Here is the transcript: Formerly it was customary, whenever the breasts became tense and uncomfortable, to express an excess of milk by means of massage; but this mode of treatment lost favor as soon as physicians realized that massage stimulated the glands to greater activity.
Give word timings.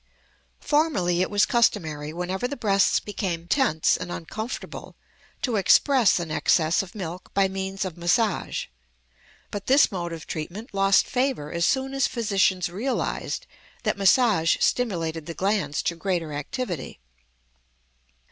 Formerly 0.61 1.21
it 1.21 1.29
was 1.29 1.45
customary, 1.45 2.11
whenever 2.11 2.47
the 2.47 2.57
breasts 2.57 2.99
became 2.99 3.47
tense 3.47 3.95
and 3.95 4.11
uncomfortable, 4.11 4.95
to 5.43 5.57
express 5.57 6.19
an 6.19 6.31
excess 6.31 6.81
of 6.81 6.95
milk 6.95 7.31
by 7.35 7.47
means 7.47 7.85
of 7.85 7.97
massage; 7.99 8.65
but 9.51 9.67
this 9.67 9.91
mode 9.91 10.11
of 10.11 10.25
treatment 10.25 10.73
lost 10.73 11.05
favor 11.05 11.51
as 11.51 11.67
soon 11.67 11.93
as 11.93 12.07
physicians 12.07 12.67
realized 12.67 13.45
that 13.83 13.95
massage 13.95 14.57
stimulated 14.59 15.27
the 15.27 15.35
glands 15.35 15.83
to 15.83 15.95
greater 15.95 16.33
activity. 16.33 16.99